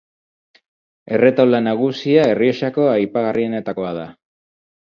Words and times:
Erretaula 1.17 1.59
nagusia 1.67 2.25
Errioxako 2.31 2.89
aipagarrienetakoa 2.97 3.93
da. 4.03 4.09